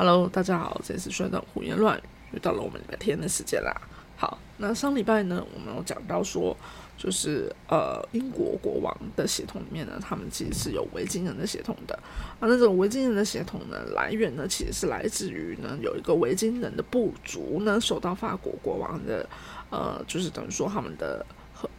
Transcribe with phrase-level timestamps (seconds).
[0.00, 2.02] Hello，大家好，这次宣的胡言乱语，
[2.32, 3.70] 又到了我们礼拜天的时间啦。
[4.16, 6.56] 好，那上礼拜呢，我们有讲到说，
[6.96, 11.94] 就是呃，英国国王的血统里面呢，他们其实是有维京人的血统的。
[12.38, 19.28] 啊，那这种维京人的血统呢，来源呢，其实是来自于呢，有一个维京人的部族呢，受到法国国王的
[19.68, 21.22] 呃，就是等于说他们的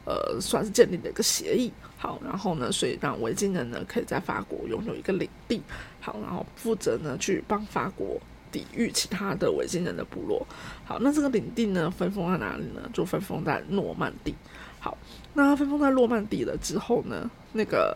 [0.06, 1.72] 呃，算是建立了一个协议。
[1.98, 5.62] 好，然后呢，所以让维京人呢，可以在法国拥有一个领地。
[6.00, 8.20] 好，然后负责呢去帮法国
[8.52, 10.46] 抵御其他的维京人的部落。
[10.84, 12.90] 好，那这个领地呢分封在哪里呢？
[12.92, 14.34] 就分封在诺曼底。
[14.80, 14.98] 好，
[15.34, 17.96] 那分封在诺曼底了之后呢，那个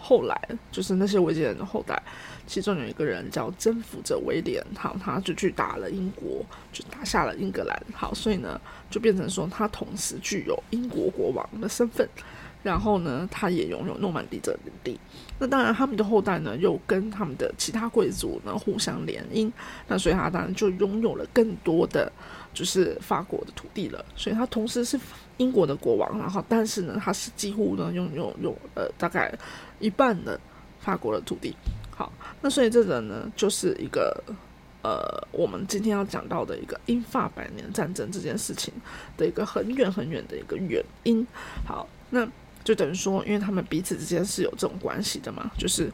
[0.00, 0.36] 后来
[0.72, 2.02] 就是那些维京人的后代，
[2.46, 7.82] 其中有一个人叫征服者威廉，好，他就去打了英国，就打下了英格兰。
[7.92, 8.60] 好，所以呢
[8.90, 12.08] 就变成说他同时具有英国国王的身份。
[12.62, 15.00] 然后呢，他也拥有诺曼底的领地。
[15.38, 19.50] 那当然，他们的后代呢，又跟他们的其他贵族呢互相联姻。
[19.88, 22.12] 那所以，他当然就拥有了更多的，
[22.52, 24.04] 就是法国的土地了。
[24.14, 25.00] 所以，他同时是
[25.38, 29.32] 英国的国王，然后但是呢，他是几乎呢拥有有呃大概
[29.80, 30.38] 一半的
[30.78, 31.56] 法国的土地。
[31.90, 34.22] 好，那所以这个呢，就是一个
[34.82, 38.72] 呃，我们今天要讲到的一个英法百年战争这件事情
[39.16, 41.26] 的一个很远很远的一个原因。
[41.66, 42.28] 好，那。
[42.62, 45.90] 就等于说，因为他们彼此之间是有这种关系的嘛，就是，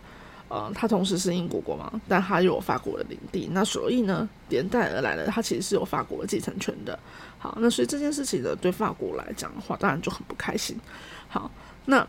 [0.48, 6.98] 呃，他同时是英国国王，但他又有法国的领地，那所以呢，连带而来的，他其实是有法国的继承权的。
[7.38, 10.76] 好，那所以这件事情呢，对法国来讲的话，当然就很不开心。
[11.28, 11.48] 好，
[11.84, 12.04] 那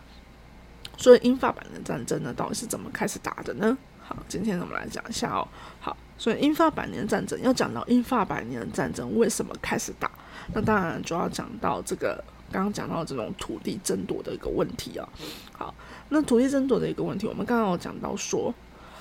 [0.98, 3.78] 所以英法版的战争呢，到底是怎么开始打的呢？
[4.02, 5.48] 好，今天我们来讲一下哦。
[5.80, 10.12] 好，所以英法百年战争要讲到英法百年战争为什么开始打，
[10.54, 12.22] 那当然就要讲到这个。
[12.50, 15.06] 刚刚讲到这种土地争夺的一个问题啊，
[15.52, 15.76] 好，
[16.08, 18.54] 那土地争夺的一个问题，我们刚刚有讲到说，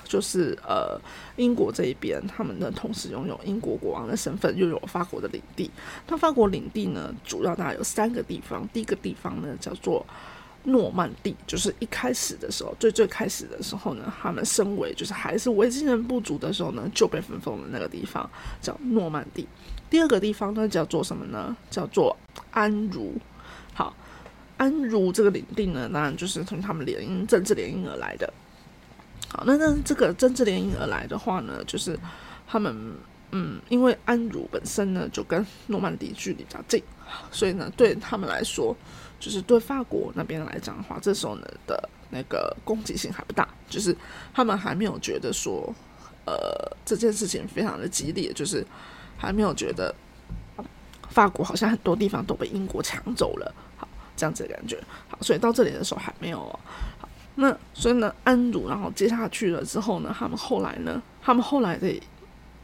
[0.03, 1.01] 就是呃，
[1.37, 5.71] 英国这一边他们呢同时拥有英国国王的身份，又有法国的领地。
[6.09, 10.05] 那法国领地呢，主要大概有三个地方，第一个地方呢叫做
[10.67, 18.29] 诺曼底，就是一开始的时候，最最开始的时候呢，他们身为就是还是维京人部族的时候呢，就被分封的那个地方
[18.61, 19.47] 叫诺曼底。
[19.89, 21.57] 第二个地方呢叫做什么呢？
[21.71, 22.17] 叫做
[22.51, 23.15] 安茹。
[23.73, 23.95] 好，
[24.57, 28.33] 安茹这个领地呢，当然就是从他们联姻、政治联姻而来的。
[29.29, 31.99] 好，那那这个政治联姻而来的话呢，就是
[32.47, 32.75] 他们
[33.33, 36.83] 嗯，因为安茹本身呢就跟诺曼底距离比较近，
[37.31, 38.75] 所以呢对他们来说，
[39.19, 43.97] 就是对法国那边来讲的话，这时候呢的那个攻击性还不大，就是
[44.33, 45.75] 他们还没有觉得说，
[46.25, 46.35] 呃，
[46.85, 48.65] 这件事情非常的激烈，就是
[49.17, 49.95] 还没有觉得
[51.11, 53.55] 法国好像很多地方都被英国抢走了。
[53.77, 56.39] 好这样子的感觉，好，所以到这里的时候还没有。
[56.99, 61.93] 好，那所以呢，安茹然后接下去了之后呢，他们后来呢，他们后来的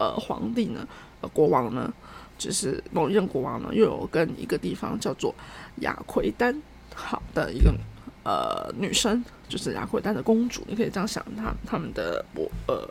[0.02, 0.86] 呃皇帝呢，
[1.20, 1.92] 呃国王呢，
[2.36, 5.32] 就是某一任国王呢，又有跟一个地方叫做
[5.76, 6.60] 雅奎丹
[6.94, 7.72] 好的一个
[8.24, 12.88] 呃女生，就是雅奎丹的公主，你可以这样想，他他们的我呃。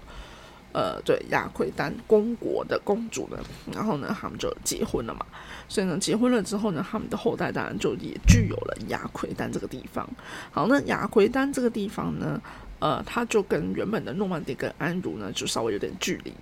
[0.74, 3.38] 呃，对，雅奎丹公国的公主呢，
[3.74, 5.26] 然后呢，他们就结婚了嘛。
[5.68, 10.10] 所以呢，结婚了之后呢，他们的后代当然就也具有了雅奎丹这个地方。
[10.50, 12.42] 好，那雅奎丹这个地方呢，
[12.80, 16.34] 呃，它就跟原本的诺曼底跟安茹呢，就稍微有点距离。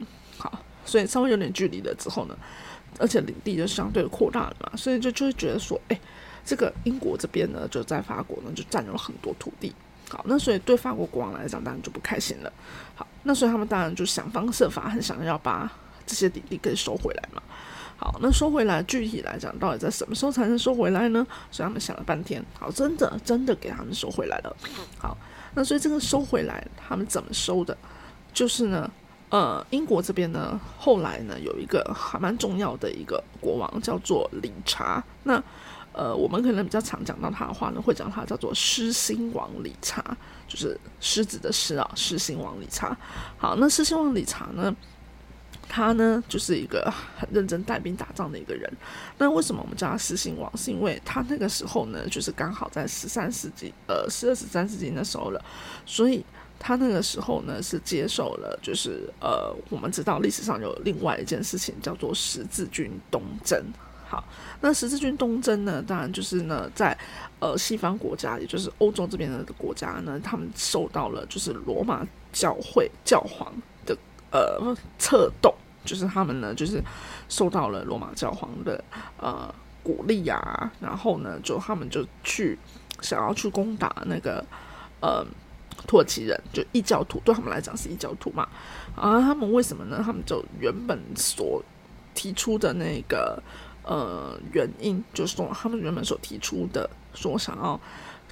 [0.89, 2.35] 所以稍微有点距离了之后呢，
[2.97, 5.99] 而且领地就相对的扩大了嘛，所以就就会觉得说，哎，
[6.43, 9.73] 这个英国这边呢，就在法国呢，就占有了很多土地。
[10.09, 12.51] 好，那所以对法国国王来讲，当然就不开心了。
[12.95, 15.71] 好，那所以他们当然就想方设法，很想要把
[16.07, 17.41] 这些领地给收回来嘛。
[17.95, 21.27] 好，那收回来，具体来讲，到底在什么时候才能收回来呢？
[21.51, 24.55] 所以他们想了半天，好，真的真的给他们收回来了。
[24.97, 25.15] 好，
[25.53, 27.77] 那所以这个收回来，他们怎么收的？
[28.33, 28.89] 就是呢，
[29.29, 35.03] 呃，英国这边呢，后来呢，有一个还蛮重要的一个国王，叫做理查。
[35.23, 35.41] 那
[35.91, 40.03] 呃，我们可能比较常讲到他的话呢，会讲他叫做狮心王理查，
[40.47, 42.97] 就是狮子的狮啊，狮心王理查。
[43.37, 44.75] 好，那狮心王理查呢，
[45.67, 48.71] 他呢就是一个很认真带兵打仗的一个人。
[49.17, 50.51] 那为什么我们叫他狮心王？
[50.57, 55.43] 是因为他那个时候呢，就是刚好在十三世纪，呃，十二十三世纪那时候了，
[55.85, 56.23] 所以
[56.59, 63.63] 他那个时候呢是接受了，就是呃，我们知道历史上有另外一件事情叫做十字军东征。
[64.07, 64.23] 好，
[64.59, 65.83] 那十字军东征呢？
[65.83, 66.97] 当然就是呢，在
[67.39, 72.03] 呃西方国家，也就是欧洲这边的国家呢，他们受到了就是罗马
[72.33, 73.53] 教会教皇
[73.85, 73.95] 的
[74.31, 75.53] 呃策动，
[75.85, 76.83] 就是他们呢就是
[77.29, 78.83] 受到了罗马教皇的
[79.17, 79.53] 呃
[79.83, 82.57] 鼓励啊，然后呢就他们就去
[83.01, 84.43] 想要去攻打那个
[85.01, 85.23] 呃
[85.87, 88.47] 土耳其人，就异教徒，对他们来讲是异教徒嘛。
[88.95, 90.01] 啊，他们为什么呢？
[90.03, 91.63] 他们就原本所
[92.13, 93.41] 提出的那个
[93.83, 97.79] 呃原因，就是说他们原本所提出的说想要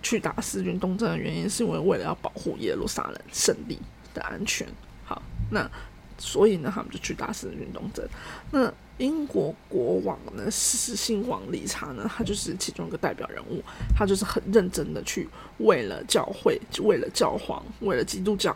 [0.01, 3.79] 去打四军东征的原因，是因为为了要保护耶路撒冷胜利
[4.13, 4.67] 的安全。
[5.05, 5.21] 好，
[5.51, 5.69] 那
[6.17, 8.05] 所以呢，他们就去打四军东征。
[8.51, 13.63] 那英国国王呢，是新王理查呢，他就是其中一个代表人物，
[13.95, 15.29] 他就是很认真的去
[15.59, 18.55] 为了教会，为了教皇，为了基督教。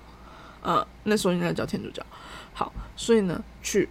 [0.64, 2.06] 呃，那时候应该叫天主教，
[2.54, 3.90] 好，所以呢，去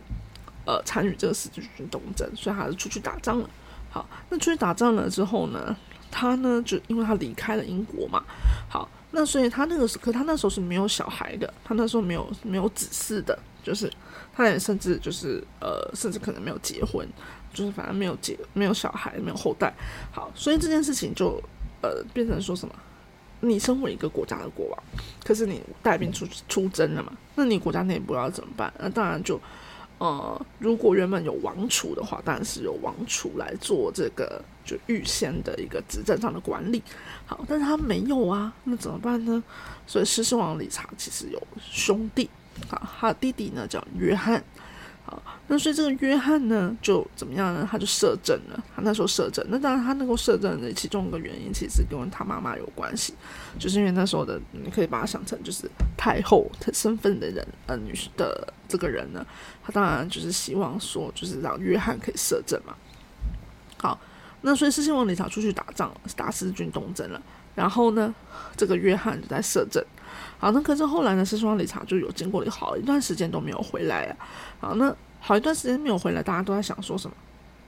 [0.64, 3.50] 呃参与这个十字军东征，所以他是出去打仗了。
[3.90, 5.76] 好，那出去打仗了之后呢，
[6.12, 8.22] 他呢就因为他离开了英国嘛，
[8.68, 13.92] 好，那所以他那个时可他那时候是没有小孩的，他那时候没有没有子嗣的，就是
[14.34, 17.06] 他也甚至就是呃，甚至可能没有结婚，
[17.52, 19.72] 就是反正没有结没有小孩，没有后代。
[20.12, 21.42] 好，所以这件事情就
[21.82, 22.74] 呃变成说什么？
[23.42, 24.78] 你身为一个国家的国王，
[25.24, 27.10] 可是你带兵出出征了嘛？
[27.36, 28.70] 那你国家内部要怎么办？
[28.78, 29.40] 那当然就，
[29.96, 36.82] 呃，如果原本有王储的话，当然是由王储来做这个就预先的一个执政上的管理。
[37.24, 39.42] 好，但是他没有啊，那怎么办呢？
[39.86, 42.28] 所以狮身王理查其实有兄弟，
[42.68, 44.42] 好，他弟弟呢叫约翰。
[45.02, 47.66] 好那所以这个约翰呢，就怎么样呢？
[47.68, 48.64] 他就摄政了。
[48.76, 53.14] 他那时候摄政，那当然他能够摄政的其中一个原因，其实跟他妈妈有关系，
[53.58, 59.26] 就是因为那时候的，你可以把它想成就是太后的身份的人，呃，女的这个人呢，
[59.64, 62.76] 他当然就是希望说，就是让约翰可以摄政嘛。
[63.78, 63.98] 好，
[64.42, 67.20] 那所以是希望理查出去打仗，打十字军东征了。
[67.56, 68.14] 然后呢，
[68.56, 69.84] 这个约翰就在摄政。
[70.40, 74.16] 好，那可是后来呢，是希望理查就有经过了好一段时间都没有回来啊。
[74.60, 74.92] 好，那。
[75.22, 77.14] 好一段时间没有回来，大家都在想说什么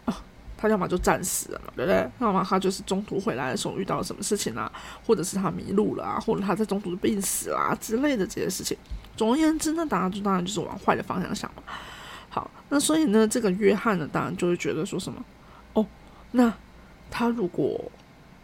[0.06, 0.24] 啊？
[0.56, 2.10] 他要么就战死了，对不对？
[2.18, 4.72] 要么他就是中途回来的时候遇到了什么事情啊，
[5.06, 8.74] 或者是他迷路了啊，或者他在中途病死啦之类的这些事情。
[9.18, 11.62] 总而言之呢，大家就当然就是往坏的方向想嘛。
[12.30, 15.22] 好，那所以呢，这个约翰呢，当然就会觉得说什么
[15.74, 15.86] 哦，
[16.30, 16.50] 那
[17.10, 17.78] 他如果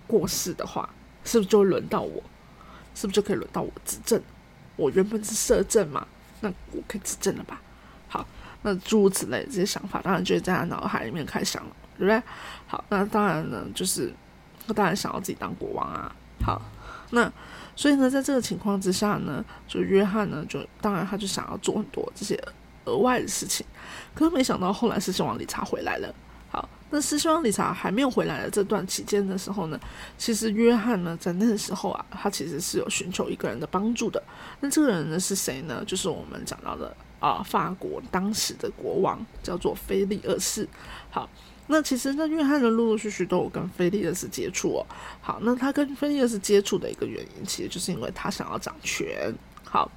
[0.07, 0.87] 过世的话，
[1.25, 2.23] 是不是就轮到我？
[2.99, 4.21] 是不是就可以轮到我执政？
[4.75, 6.05] 我原本是摄政嘛，
[6.41, 7.61] 那我可以执政了吧？
[8.09, 8.27] 好。
[8.62, 12.21] 那诸如此类这些想法，当然就在他脑海里面开始想了，对不对？
[12.67, 14.12] 好，那当然呢，就是
[14.67, 16.12] 他当然想要自己当国王啊。
[16.45, 16.61] 好，
[17.11, 17.33] 那
[17.77, 22.37] 所以呢，在这个情况之下呢，就约翰呢，就当然他就想要做很多这些
[22.85, 23.65] 额外的事情，
[24.12, 26.12] 可是没想到后来是希望理查回来了。
[26.90, 29.79] 那是希望理查还没有回来的这段期间的时候呢，
[30.17, 34.23] 其实约翰呢，在那个时候啊，他其实是有寻求一个人的帮助的。
[34.61, 35.85] 那这个人呢是谁呢？
[35.87, 36.96] 就是我们讲到的。
[37.20, 40.69] 啊，法国当时的国王叫做菲利二世。
[41.11, 41.29] 好，
[41.67, 44.87] 那其实那约翰呢，陆陆续续都有跟菲利二世接触哦。
[45.20, 49.35] 好，那他跟菲利二世接触的一个原因，其实就是因为他想要掌权。
[49.64, 49.90] 好，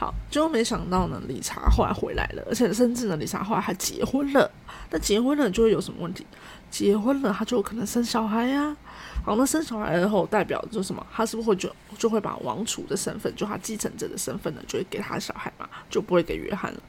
[0.00, 4.50] 好，结果没想到呢，理查后来回来了，而且甚至呢，理查后来还结婚了。
[4.88, 6.26] 那结婚了就会有什么问题？
[6.70, 8.74] 结婚了他就有可能生小孩呀。
[9.22, 11.06] 好，那生小孩后代表就什么？
[11.12, 16.80] 他是不是会就就会把王储的身份，就他继承者的身份呢，就会给他小孩嘛，就不会给约翰了。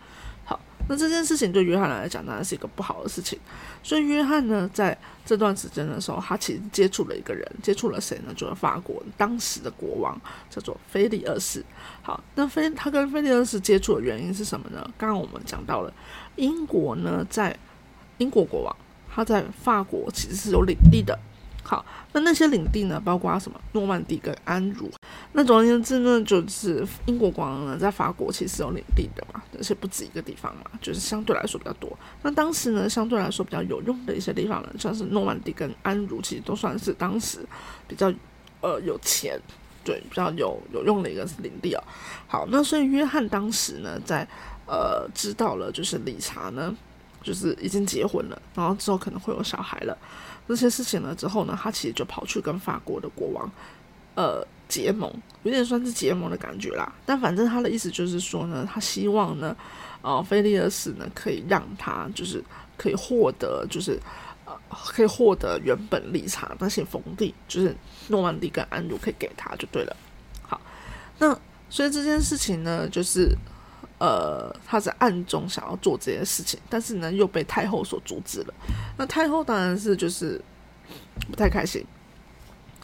[0.92, 3.40] 那这件事情对约翰来讲当然是一个不好的事情。
[3.82, 4.96] 所以约翰呢，在
[5.26, 8.34] 这段时间的时候，他其实接触了一个人，接触了谁呢？
[8.36, 11.64] 就是法国当时的国王，叫做菲利二世。
[12.02, 14.82] 好，那菲他跟菲利二世接触的原因是什么呢？
[14.98, 15.94] 刚刚我们讲到了，
[16.36, 17.58] 英国呢，在
[18.18, 18.76] 英国国王
[19.10, 21.18] 他在法国其实是有领地的。
[21.64, 23.00] 好，那那些领地呢？
[23.00, 23.58] 包括什么？
[23.72, 24.92] 诺曼底跟安茹。
[25.34, 31.90] 那总而言之呢，就是英国国王呢，在法国其实有领地的嘛，而且不止一个地方嘛，就是相对来说比较多。
[32.22, 37.40] 那当时呢，相对来说比较有用的一些地方呢，像是诺曼底跟安茹，其实都算是当时
[37.88, 38.12] 比较
[38.60, 39.40] 呃有钱，
[39.86, 41.82] 对，比较有有用的一个领地啊。
[42.28, 44.28] 好，那所以约翰当时呢，在
[44.66, 46.76] 呃知道了就是理查呢，
[47.24, 49.98] 就是已经结婚了，然后之后可能会有小孩了。
[50.48, 53.50] 这些事情了之后呢，他其实就跑去跟法国的国王，
[54.16, 55.12] 呃，结盟，
[55.44, 56.90] 有点算是结盟的感觉啦。
[57.06, 59.54] 但反正他的意思就是说呢，他希望呢，
[60.02, 62.42] 呃，菲利尔斯呢可以让他就是
[62.78, 64.00] 可以获得，就是
[64.46, 67.76] 呃，可以获得原本理查那些封地，就是
[68.08, 69.96] 诺曼底跟安茹可以给他就对了。
[70.44, 70.62] 好，
[71.20, 71.38] 那
[71.70, 73.36] 所以这件事情呢，就是。
[74.04, 78.54] 呃，他在暗中想要做这件事情，但是呢又被太后所阻止了。
[78.98, 80.42] 那太后当然是就是
[81.30, 81.86] 不太开心。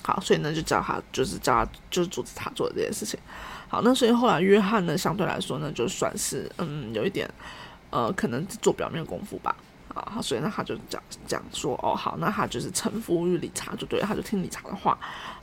[0.08, 3.20] 好，所以呢就叫他，就是叫他，就是阻止他做这件事情。
[3.68, 7.30] 好，那所以后来约翰呢，相对来说呢，就算是嗯有一点
[7.90, 9.54] 呃，可能做表面功夫吧。
[9.94, 14.98] 好，所以呢，他就讲讲说，哦，好，那他就是臣服于理查就对，他就听理查的话，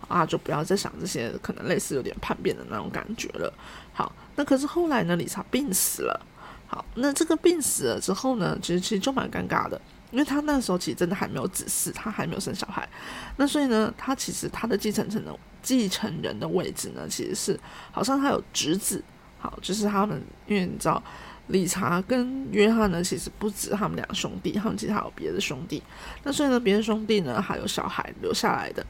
[0.08, 3.52] 啊，就不要再想这些可能类似有点叛变的那种感觉了。
[3.92, 6.18] 好，那可是后来呢，理查病死了。
[6.66, 9.78] 好，那这个病死了之后呢，其实其实就蛮尴尬的，
[10.14, 12.88] 因为他那时候其实真的还没有子嗣，他还没有生小孩。
[13.36, 19.02] 那所以呢，他其实他的继承人的继承人的位置呢，其实是好像他有侄子。
[19.38, 21.02] 好，就是他们，因为你知道。
[21.48, 25.82] 理查跟约翰呢，其实不止他们两兄弟，他们其实还有别的兄弟。
[26.22, 28.86] 那所以呢，别的兄弟呢还有小孩留下来的。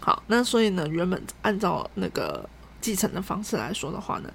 [0.00, 2.44] 好，那所以呢，原本按照那个
[2.80, 4.28] 继承的方式来说的话呢，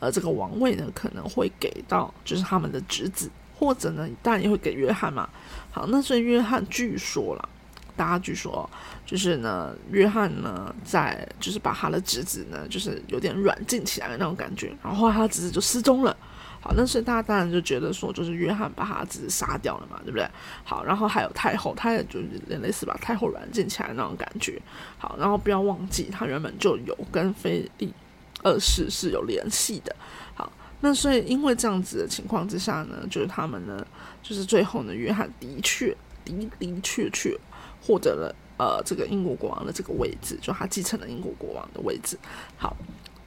[0.00, 3.30] 呃，这个王位呢可能会给到就是他们的侄子，
[3.62, 5.28] 或者呢，当然也会给约翰嘛。
[5.70, 7.48] 好，那所以约翰据说了，
[7.96, 8.68] 大家据说
[9.06, 16.16] 就是呢，约翰呢在就是把他的侄子呢就是有点软禁起来的那种感觉，然后他侄子就失踪了。
[16.60, 20.28] 好，那所以大家当然就觉得说，就是约翰把他侄子杀掉了嘛，对不对？
[20.64, 24.60] 好，然后还有太后，他也就是类似把太后软禁起来那种感觉。
[24.98, 27.94] 好，然后不要忘记，他原本就有跟菲利
[28.42, 29.94] 二世是有联系的。
[30.34, 30.52] 好，
[30.82, 33.86] 那所以因为这样子的情况之下呢，就是他们呢，
[34.22, 35.96] 就是最后呢，约翰的确
[36.26, 37.34] 的的确确
[37.80, 42.18] 获得了呃这个英国国王的这个位置，就他继承了英国国王的位置。
[42.58, 42.76] 好，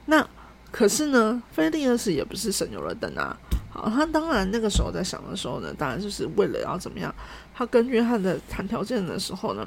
[0.04, 0.24] 那。
[0.72, 3.34] 可是呢，菲利二世也不是省油的灯啊。
[3.70, 7.14] 好，他当然那个时候在想的时候呢，当然就是为了要怎么样。
[7.54, 9.66] 他跟约翰的谈条件的时候呢，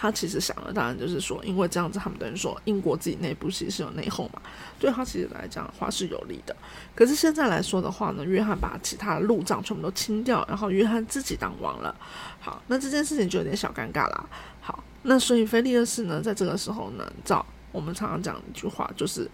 [0.00, 4.40] 他其实想的当然就是说，因为这样子他们等于说英国自己内部其实是有内讧嘛，
[4.78, 6.54] 对他其实来讲的话是有利的。
[6.94, 11.92] 可是现在来说的话呢，约翰把其他的路障全部都清掉，然后约翰自己当王了。
[12.38, 14.26] 好，那这件事情就有点小尴尬啦。
[14.60, 19.28] 好，那所以菲利二世呢，在这个时候呢，照我们常常讲一句话，就是。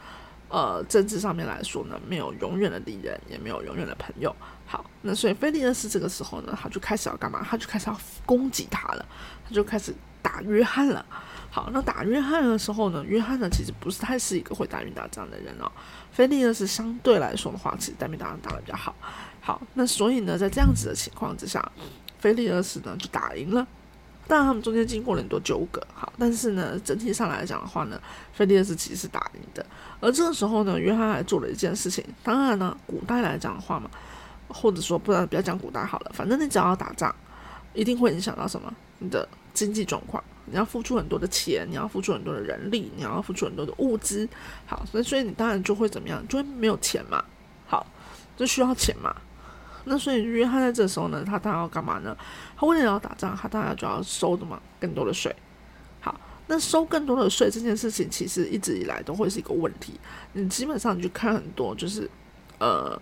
[0.51, 4.33] 呃，政治上面来说呢，没有永远的敌人，也没有永远的朋友。
[4.67, 7.45] 好，那所以菲利恩斯这个时候呢，他就开始要干嘛？
[7.45, 9.05] 他就开始要攻击他了，
[9.49, 9.93] 他就开始
[10.25, 11.05] 打约翰了。
[11.51, 15.71] 好，那打约翰的时候呢，约翰呢其实不是太是一个会打云打仗的人哦。
[16.11, 18.95] 菲利恩斯相对来说的话，其实单兵打仗打的比较好。
[19.41, 21.65] 好，那所以呢，在这样子的情况之下，
[22.19, 23.65] 菲利恩斯呢就打赢了。
[24.27, 28.01] 当然，他们中间经过了很多纠葛，好，但是呢，整体上来讲的话呢，
[28.33, 29.65] 菲利斯其实是打赢的。
[30.01, 32.03] 而这个时候呢，约翰还做了一件事情。
[32.23, 33.91] 当然呢，古代来讲的话嘛，
[34.49, 37.15] 或者说不然不要讲古代好了，反正你只要打仗，
[37.75, 38.75] 一定会影响到什么？
[38.99, 44.29] 你的经济状况，你要付出很多的钱，你要付出很多的人力，你要付出很多的物资。
[44.67, 46.23] 好，所以所以你当然就会怎么样？
[46.29, 47.25] 就会没有钱嘛。
[47.67, 47.87] 好，
[48.37, 49.15] 就需要钱嘛。
[49.85, 52.17] 那所以约翰在这时候呢，他当然要干嘛呢？
[52.57, 55.35] 他为了要打仗，他当然就要收的嘛，更多的税。
[56.01, 60.01] 好，那收更多的税这件事情，其实一直以来都会是一个问题。
[60.33, 62.11] 你基本上你就看很多，就是
[62.59, 63.01] 呃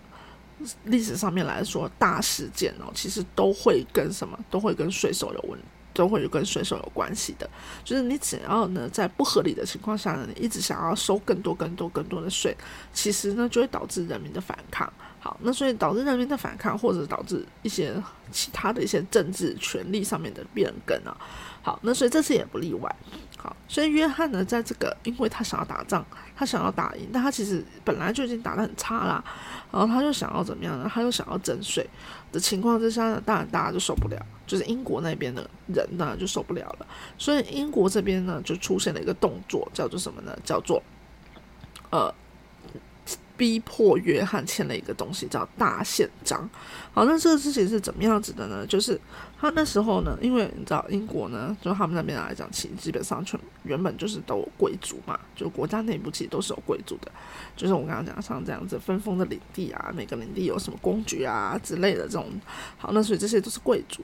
[0.83, 5.57] 历史上面来说大事件哦，其实都会跟什么，都会跟税收有问，
[5.93, 7.49] 都会跟税收有关系的。
[7.83, 12.55] 就是你只要呢在不合理的情况下呢，你一直想要收更多、更多、更多的税，
[12.93, 14.91] 其实呢就会导致人民的反抗。
[15.19, 17.93] 好，那所以导致人民的反抗，或者导致一些
[18.29, 21.15] 其他的一些政治权利上面的变更啊。
[21.63, 22.95] 好，那所以这次也不例外。
[23.37, 26.05] 好，所以约翰呢，在这个，因为他想要打仗，
[26.35, 29.23] 他想要打赢，但他其实本来就已经打得很差啦。
[29.71, 30.91] 然后他就想要怎么样呢？
[30.93, 31.89] 他又想要征税
[32.31, 36.85] 的情况之下呢，当然大家就受不了，就是英国那边的人呢就受不了了。
[37.17, 40.37] 所以英国这边呢就出现了一个动作，叫做什么呢？
[40.43, 40.83] 叫做
[41.89, 42.13] 呃。
[43.43, 46.49] 逼迫约翰签了一个东西，叫大宪章。
[46.93, 48.65] 好，那这个事情是怎么样子的呢？
[48.65, 48.97] 就是
[49.37, 57.11] 他那时候呢，因为你知道英国呢，就他们那边来讲，其实基本上全原本就是都有贵族嘛，就国家内部其实都是有贵族的。
[57.57, 62.27] 就是我刚刚讲像这样子分封的领地啊，每个领地有什么公爵啊之类的这种。
[62.77, 64.01] 好，那所以这些都是贵族。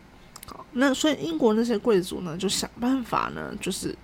[0.48, 3.96] 好，那所以英国那些贵族呢，就想办法呢，就是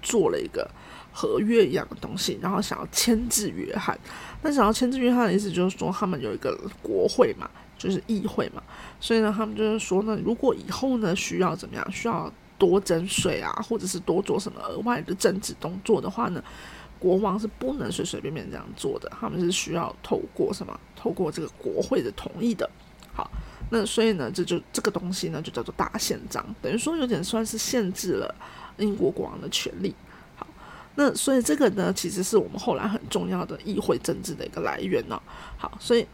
[0.00, 0.70] 做了一个。
[1.16, 3.96] 合约一样的东西，然后想要牵制约翰。
[4.42, 8.60] 那想要牵制约翰的意思就是说，他们有一个国会嘛，就是议会嘛。
[9.00, 16.42] 所以呢，他们就是说呢，如果以后呢需要怎么样，需要多征税啊，或者是多做什么额外的政治动作的话呢，
[16.98, 19.08] 国王是不能随随便便这样做的。
[19.20, 20.78] 他们是需要透过什么？
[20.96, 22.68] 透过这个国会的同意的。
[23.12, 23.30] 好，
[23.70, 28.34] 那所以呢，这就这个东西呢，就叫做大宪章，等于说有点算是限制了
[28.78, 29.94] 英国国王的权利。
[30.96, 35.20] 那所以这个呢，其实是我们后来很重要的议会政治的一个来源呢。
[35.56, 36.06] 好，所以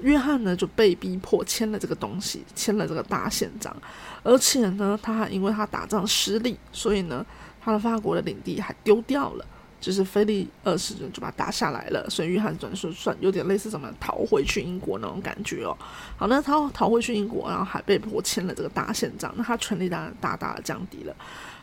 [0.00, 3.74] 约翰呢就被逼迫签了这个东西，签了这个大宪章，
[4.22, 7.24] 而且呢，他还因为他打仗失利，所以呢，
[7.60, 9.44] 他的法国的领地还丢掉了。
[9.80, 15.72] 就是菲利二世就把它打下来了，所以约翰转说算有点类似什么逃回去英国那种感觉哦。
[16.16, 21.14] 好，那他逃回去英国，然后还被迫签了这个大宪章，那他权力当然大大的降低了。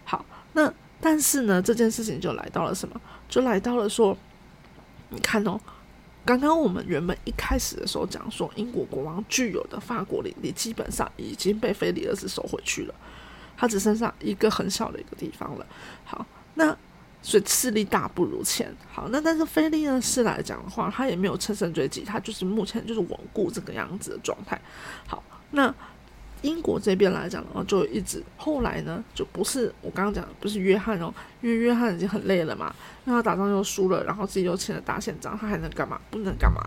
[0.05, 0.23] 好，
[0.53, 2.99] 那但是呢，这件事情就来到了什么？
[3.27, 4.17] 就来到了说，
[5.09, 5.59] 你看哦，
[6.23, 12.95] 刚刚我们原本一开始的时候讲说，英国国王具有的法国领地基本上已经被菲利二世收回去了，
[13.57, 15.65] 他只剩下一个很小的一个地方了。
[16.03, 16.25] 好，
[16.55, 16.75] 那。
[17.27, 18.71] 所以势力大不如前。
[18.87, 24.61] 好，那但是菲利二世来讲的话，他也没有乘胜追击，他就是目前就是稳固这个样子的状态。
[25.07, 25.73] 好，那
[26.45, 31.11] 英国这边来讲的话，就一直后来呢，就不是我刚刚讲的，不是约翰哦，
[31.41, 32.73] 因为约翰已经很累了嘛，
[33.05, 35.99] 因为他打仗又输了，然后自己又签了大宪章，他还能干嘛？
[36.11, 36.61] 不能干嘛？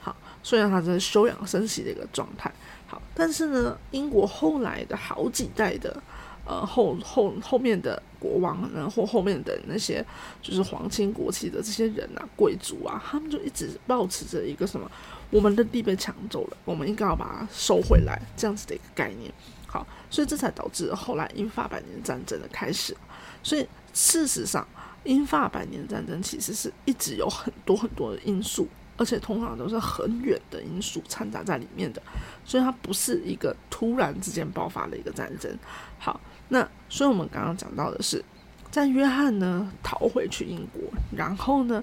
[0.00, 2.52] 好，虽然他是休养生息的一个状态。
[2.86, 6.02] 好，但是呢，英国后来的好几代的。
[6.46, 10.04] 呃，后后后面的国王，然后后面的那些
[10.42, 14.90] 就是皇亲国戚的这些人啊，贵族啊，他们就一直保持着一个什么，
[15.30, 19.32] 我们的地被抢走了，我们应该要把它收回来，这样子的一个概念。
[19.66, 22.94] 好，所以这才导致后来英法百年战争的开始。
[23.42, 24.68] 所以事实上，
[25.04, 32.02] 英法百年战争其实是一直有很多很多的因素，而且通常都是很远的因素掺杂在里面的，
[32.44, 35.50] 所以它不是一个突然之间爆发的一个战争。
[35.98, 36.20] 好。
[36.48, 38.22] 那所以，我们刚刚讲到的是，
[38.70, 40.82] 在约翰呢逃回去英国，
[41.16, 41.82] 然后呢，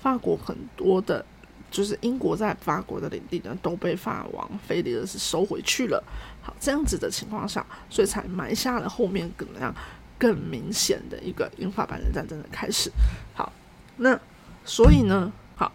[0.00, 1.24] 法国很多的，
[1.70, 6.02] 就是英国在法国的领地呢都被法王菲利二世收回去了。
[6.42, 9.72] 好，这样子的情况下，所以才埋下了后面怎么样
[10.18, 12.90] 更明显的一个英法百年战争的开始。
[13.34, 13.52] 好，
[13.98, 14.18] 那
[14.64, 15.70] 所以呢，好，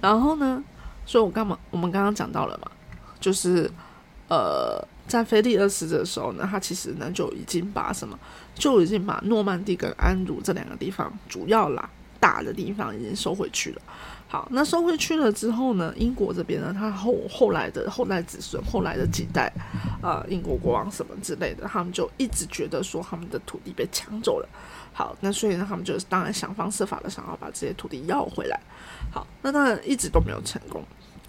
[0.00, 0.64] 然后呢，
[1.04, 1.58] 所以我干嘛？
[1.70, 2.70] 我们刚刚讲到了嘛，
[3.20, 3.70] 就是
[4.28, 4.82] 呃。
[5.08, 8.16] 在菲利二世的时候呢，他其实呢就已经把什么，
[8.54, 11.88] 就已经把诺曼底跟安茹这两个地方主要啦
[12.20, 13.82] 大的地方已经收回去了。
[14.30, 19.50] 好，那收回去了之后呢，英国这边呢，他后后来的后代子孙，后来的几代，
[20.02, 24.48] 呃，英国国王什么之类的，他们就一直觉得说他们的土地被抢走了。
[24.92, 28.60] 好，那所以呢，他们就当然想方设法的想要把这些土地要回来。
[29.10, 30.84] 好，那当然一直都没有成功。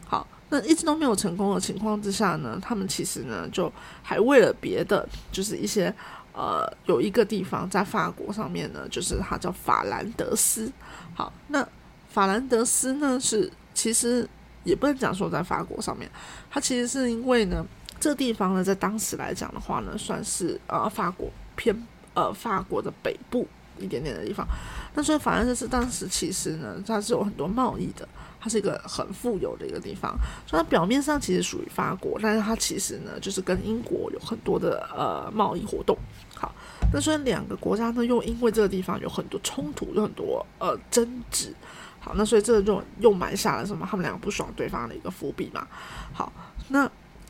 [0.10, 5.94] 好那一直都没有成功的情况之下呢，他们其实呢就还为了别的，就是一些
[6.34, 10.72] 呃有一个地方在法国上面呢，就是它叫法兰德斯。
[11.14, 11.64] 好，那
[12.10, 14.28] 法兰德斯呢是其实
[14.64, 16.10] 也不能讲说在法国上面，
[16.50, 17.64] 它其实是因为呢
[18.00, 21.76] 这地方呢在当时来讲的话呢，算是呃法国偏
[22.16, 23.48] 呃法国的北部
[23.80, 24.48] 一点点的地方。
[24.94, 28.08] 那所以法兰德斯当时其实呢它是有很多贸易的。
[28.42, 35.98] 它是一个很富有的一个地方，所以它表面上其实属于法国，但是它其实呢，就是跟英国有很多的呃贸易活动。
[36.34, 36.50] 好，
[36.94, 41.54] 那所以两个国家呢，又因为这个地方有很多冲突，有很多呃争执。
[42.00, 43.86] 好，那所以这个就又埋下了什么？
[43.92, 45.68] 他们两个不爽对方的一个伏笔嘛。
[46.14, 46.32] 好，
[46.70, 46.90] 那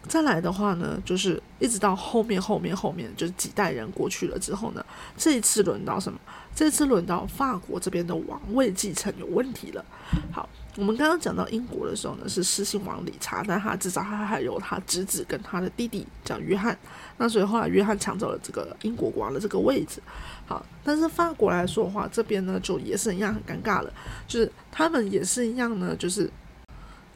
[0.10, 6.20] 再来的话呢，就是一直到后面后面后面，就是几代人过去了之后呢，这一次轮到什么？
[6.54, 9.86] 这次轮到法国这边的王位继承有问题了。
[10.34, 10.50] 好。
[10.78, 16.78] 我们刚刚讲到英国的时候呢，是狮心王理查，但他至少他还有他侄子跟他的弟弟叫约翰，
[17.18, 20.02] 那所以后来约翰抢走了这个英国国王的这个位置。
[20.46, 23.92] 好，但是法国来说的话，这边呢就也是一样很尴尬了，
[24.26, 26.32] 就是他们也是一样呢，就是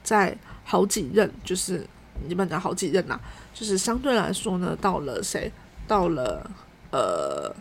[0.04, 1.88] 在好几任，就是
[2.28, 3.20] 你们讲好几任呐，
[3.54, 5.52] 就是相对来说呢，到了谁，
[5.88, 6.50] 到了
[6.92, 7.54] 呃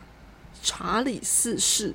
[0.63, 1.95] 查理四世。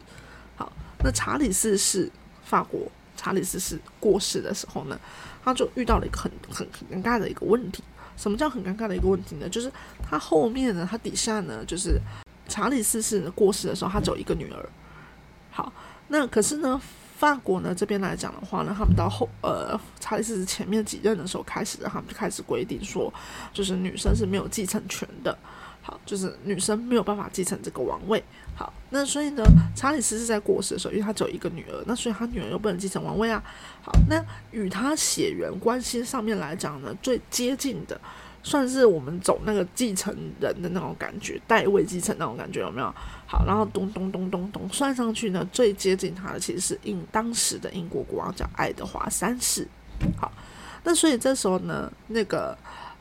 [0.55, 0.71] 好，
[1.03, 2.11] 那查理四世
[2.43, 2.91] 法国。
[3.19, 4.97] 查理四世过世的时候呢，
[5.43, 7.83] 他就遇到了一个很很很尴尬的一个问题。
[8.15, 9.49] 什么叫很尴尬的一个问题呢？
[9.49, 9.71] 就是
[10.07, 11.99] 他后面呢，他底下呢，就是
[12.47, 14.69] 查理四世过世的时候，他只有一个女儿。
[15.49, 15.73] 好，
[16.09, 16.79] 那可是呢，
[17.17, 23.11] 法国呢这边来讲的话呢，他们到后呃查理斯前面几任的时候开始，他们就开始规定说，
[23.51, 25.35] 就是女生是没有继承权的。
[25.81, 28.21] 好，就是女生没有办法继承这个王位。
[28.55, 33.41] 好，那所以呢，查理斯是在过世的时候，因为他只有一个女儿，那所以他女儿又不能继承王位啊。
[33.81, 37.99] 好，那与他血缘关系上面来讲呢，最接近的，
[38.47, 42.87] 算是我们走那个继承人的那种感觉，代位继承那种感觉有没有？
[43.27, 49.67] 好，然后咚咚咚咚咚算上去呢，最接近他的其实是英当时的英国国王叫爱德华三世。
[50.15, 50.31] 好，
[50.85, 52.57] 那所以这时候呢，那个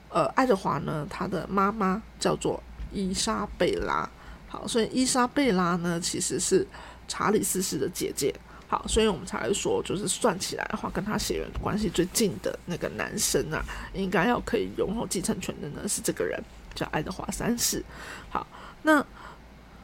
[0.09, 2.61] 呃爱德华呢，他的妈妈叫做。
[2.93, 4.09] 伊莎贝拉，
[4.49, 6.67] 好，所以伊莎贝拉呢，其实是
[7.07, 8.35] 查理四世的姐姐，
[8.69, 16.43] 好，所以我们才会说，就是算起来的话，跟他血缘关系最近的那个男生啊，应该要可以拥有继承权的呢，是这个人，
[16.75, 17.85] 叫爱德华三世。
[18.29, 18.45] 好，
[18.83, 19.07] 那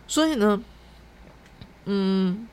[0.08, 0.60] 所以呢，
[1.84, 2.48] 嗯，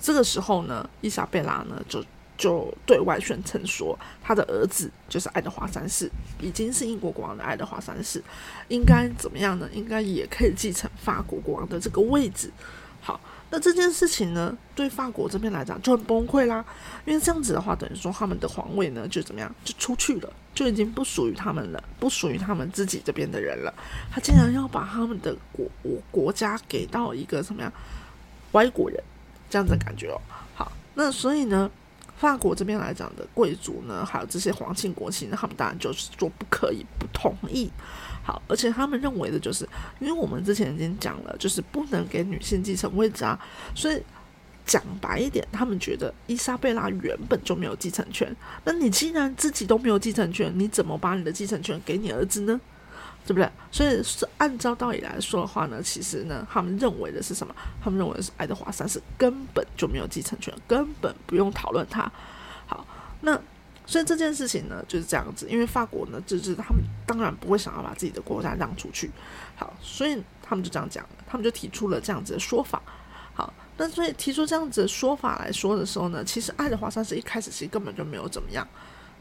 [0.00, 2.04] 这个时候呢，伊莎贝拉呢就
[2.36, 8.20] 就对外宣称说，他的儿子就是爱德华三世，已经是英国国王的爱德华三世，
[8.68, 9.68] 应该怎么样呢？
[9.72, 12.50] 应该也可以继承法国国王的这个位置。
[13.00, 13.20] 好，
[13.50, 16.64] 那这件事情呢，对法国这边来讲就很崩溃啦，
[17.04, 23.74] 因为这样子的话，等于说他们的皇位呢就怎么样，就出去了，就已经不属于他们了，不属于他们自己这边的人了。
[24.10, 25.66] 他竟然要把他们的国
[26.10, 27.72] 国家给到一个什么样
[28.52, 29.02] 外国人？
[29.50, 30.20] 这样子的感觉哦，
[30.54, 31.68] 好，那所以呢，
[32.20, 37.70] 法国这边来讲的贵族呢，还有这些皇亲国戚，他们当然就是说不可以，不同意。
[38.22, 39.66] 好，而且他们认为的就是，
[40.00, 43.40] 因为我们之前已经讲了，就是不能给女性继承位置啊，
[43.74, 44.02] 所以
[44.66, 48.36] 讲白一点，他们觉得伊莎贝拉原本就没有继承权。
[48.64, 52.60] 那你既然自己都没有继承权，你怎么把你的继承权给你儿子呢？
[53.30, 53.48] 对不对？
[53.70, 57.54] 所以是按照道理来说的话呢，其实呢，他们认为的是什么？
[57.80, 62.10] 他们认为是爱德华三世根本就没有继承权，根本不用讨论他。
[62.66, 62.84] 好，
[63.20, 63.40] 那
[63.86, 69.08] 所以这件事情呢就是这样子，因为法国呢，就是他们当然不会想要把自己的国家让出去。
[69.54, 72.82] 好，所以他们就这样讲，他们就提出了这样子的说法。
[73.32, 78.66] 好，那所以提出这样子的说法来说的时候呢，其实爱德华三世一开始其实根本就没有怎么样。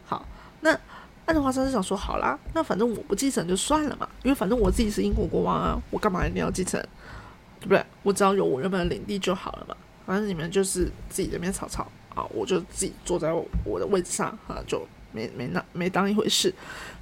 [0.07, 0.25] 好，
[0.61, 0.75] 那。
[1.29, 6.81] 爱德华三世想说：“好啦，那反正我不继承就算了嘛，因为反正我自己是英国国王啊，我干嘛一定要继承？
[7.59, 7.85] 对不对？
[8.01, 9.77] 我只要有我原本的领地就好了嘛。
[10.07, 11.83] 反正你们就是自己这边吵吵
[12.15, 13.31] 啊，我就自己坐在
[13.63, 16.51] 我的位置上啊，就没没那没当一回事。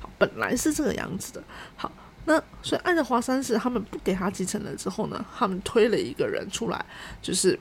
[0.01, 1.41] 好，本来是这个样子的。
[1.77, 1.89] 好，
[2.25, 6.85] 那所以爱德华三世他们不给他继承了之后呢，他们推了一个人出来，
[7.21, 7.57] 就是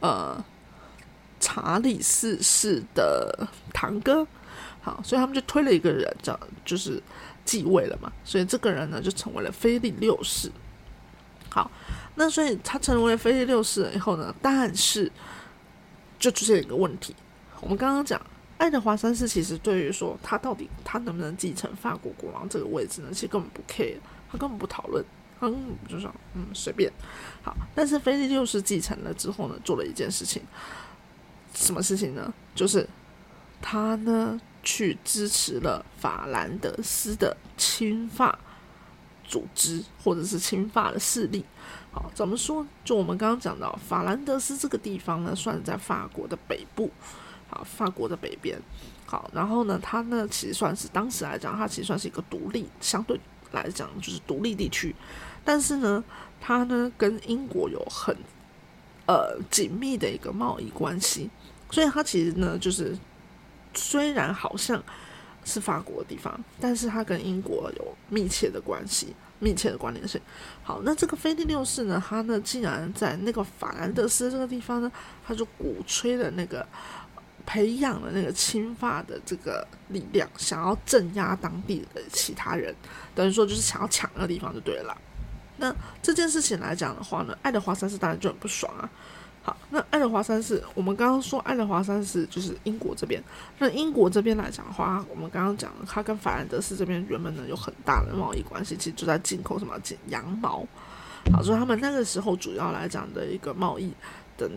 [0.00, 0.44] 呃
[1.40, 4.26] 查理四世的堂哥。”
[4.84, 7.00] 好，所以他们就推了一个人，叫就是
[7.44, 8.12] 继位了嘛。
[8.24, 10.50] 所以这个人呢，就成为了菲利六世。
[11.48, 11.70] 好，
[12.16, 15.10] 那所以他成为菲利六世了以后呢，但是
[16.18, 17.14] 就出现一个问题。
[17.60, 18.20] 我们刚刚讲，
[18.58, 23.96] 爱德华三世其实对于说他到底他能不能继承法国国王这个位置呢，其实根本不 care，
[24.32, 25.04] 他根本不讨论，
[25.38, 26.90] 他根本就说嗯随便。
[27.44, 30.42] 好，但是菲利六世继承了之后呢，做了一件事情，
[31.54, 32.34] 什么事情呢？
[32.54, 32.88] 就是
[33.60, 34.40] 他呢。
[34.62, 38.38] 去支持了法兰德斯的侵法
[39.24, 41.44] 组织，或者是侵法的势力。
[41.90, 42.66] 好，怎么说？
[42.84, 46.90] 就我们刚刚讲到，法兰德斯这个地方呢，算在法国的北部，
[47.48, 48.60] 好，法国的北边。
[49.04, 53.18] 好，然后呢，它呢，其实算是当时来讲，它其实算是一个独立，相对
[53.50, 54.94] 来讲就是独立地区。
[55.44, 56.02] 但是呢，
[56.40, 58.16] 它呢跟英国有很
[59.06, 61.28] 呃紧密的一个贸易关系，
[61.70, 62.96] 所以它其实呢就是。
[63.74, 64.82] 虽然好像
[65.44, 70.20] 是法国的地方，但是它跟英国有密切的关系、密切的关联性。
[70.62, 74.90] 好，那这个菲利六世呢，他呢竟然在那个法兰德斯这个地方呢，
[75.26, 76.64] 他就鼓吹了那个
[77.44, 82.72] 培养了那个亲法的这个力量，想要镇压当地的其他人，
[83.14, 84.96] 等于说就是想要抢那个地方就对了。
[85.56, 88.88] 那这件事情来讲的话呢，爱德华三世当然就很不爽啊。
[89.44, 93.20] 好，那爱德华三世，我们刚刚说爱德华三世就是英国这边。
[93.58, 100.64] 那英国这边来讲的话，我们刚刚讲了，他跟法兰德斯这边原本呢有很大的贸易关系，其实就在进口什么进羊毛。
[101.32, 103.92] 好，所以他们那个时候主要来讲的一个贸易
[104.36, 104.48] 等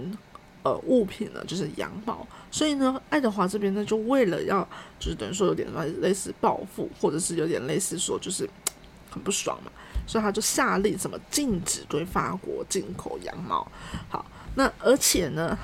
[0.62, 2.28] 呃物品呢就是羊毛。
[2.52, 4.62] 所以呢，爱德华这边呢就为了要
[5.00, 5.67] 就是等于说有点
[6.00, 8.48] 类似报复，或者是有点类似说就是
[9.10, 9.71] 很不爽嘛，
[10.06, 13.67] 所以他就下令什么禁止对法国进口羊毛。
[14.10, 14.24] 好。
[14.56, 15.58] 那而且呢，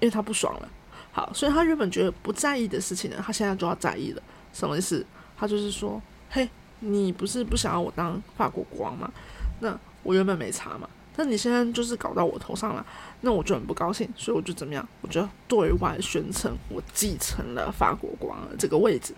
[0.00, 0.68] 因为他不爽了，
[1.12, 4.22] 好，所以他原本觉得不在意的事情呢，他现在就要在意了。
[4.52, 5.04] 什么意思？
[5.36, 6.48] 他就是说，嘿，
[6.80, 9.10] 你不是不想要我当法国国王吗？
[9.60, 12.84] 那我原本没查嘛，但你现在就是搞到我头上了，
[13.20, 14.86] 那我就很不高兴，所以我就怎么样？
[15.02, 19.14] 我就对外宣称我继承了法国国王这个位置。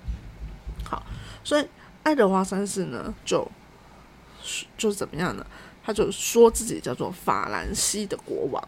[0.85, 1.03] 好，
[1.45, 1.67] 所以
[2.03, 3.49] 爱德华三世呢，就
[4.77, 5.47] 就怎么样呢？
[5.83, 8.63] 他就说自己叫做法兰西的国王。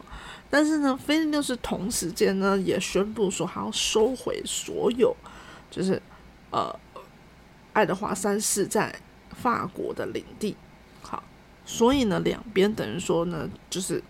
[0.50, 5.16] 但是呢，菲利六世同时间呢也宣布说，他要收回所有，
[5.70, 6.00] 就是
[6.50, 6.74] 呃，
[7.72, 8.94] 爱德华三世在
[9.30, 10.56] 法国的领地。
[11.02, 11.22] 好，
[11.66, 14.00] 所以呢，两边等于说呢，就是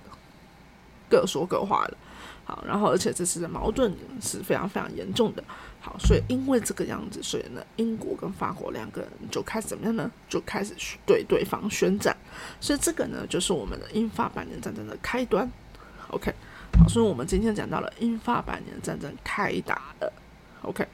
[1.15, 1.97] 各说各话了。
[2.45, 5.43] 好，然后而且这次的矛盾是非常非常严重的。
[5.81, 10.11] 好，所以因为这个样子，所以呢，英国跟法国两个人就开始怎么样呢？
[10.29, 10.75] 就开始
[11.07, 12.15] 对对方宣战。
[12.61, 15.51] 所以这个呢，就是我们的英法百年战争的开端。
[16.09, 16.35] OK，
[16.79, 20.13] 好，所以我们今天讲到了英法百年战争开打了。
[20.63, 20.87] OK，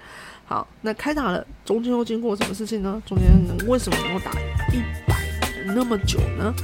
[0.45, 3.03] 好，那开打了，中间又经过什么事情呢？
[3.05, 4.31] 中间能为什么能够打
[4.73, 5.19] 一百
[5.53, 6.55] 年那么久呢？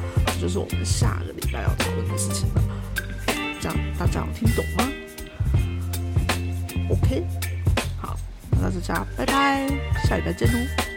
[0.41, 2.63] 就是我们下个礼拜要讨论的事情了。
[3.61, 4.89] 这样，大家有听懂吗
[6.91, 7.25] ？OK。
[8.01, 8.17] 好，
[8.61, 9.67] 那就这样，拜拜，
[10.05, 10.96] 下礼拜见哦。